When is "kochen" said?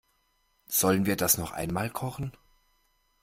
1.91-2.33